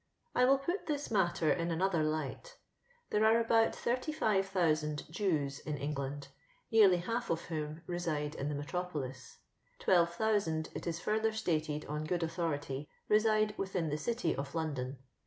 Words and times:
Iwiilputthis 0.35 1.11
matter 1.11 1.51
in 1.53 1.69
another 1.69 2.01
light 2.03 2.57
There 3.11 3.23
are 3.23 3.39
about 3.39 3.77
85,000 3.85 5.03
Jews 5.11 5.59
in 5.59 5.77
England, 5.77 6.29
n^uly 6.73 7.03
half 7.03 7.29
of 7.29 7.41
whom 7.41 7.83
reside 7.85 8.33
in 8.33 8.49
the 8.49 8.55
metropolis. 8.55 9.37
12,000, 9.77 10.69
it 10.73 10.87
is 10.87 10.99
further 10.99 11.31
stated 11.33 11.85
on 11.85 12.05
good 12.05 12.23
authority, 12.23 12.89
reside 13.09 13.55
within 13.59 13.89
the 13.89 13.97
City 13.99 14.35
of 14.35 14.55
London. 14.55 14.97